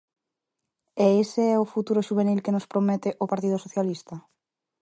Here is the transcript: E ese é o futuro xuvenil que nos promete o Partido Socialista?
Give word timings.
E 1.05 1.05
ese 1.23 1.43
é 1.55 1.57
o 1.63 1.69
futuro 1.73 2.05
xuvenil 2.07 2.43
que 2.45 2.53
nos 2.55 2.69
promete 2.71 3.09
o 3.23 3.29
Partido 3.31 3.57
Socialista? 3.65 4.15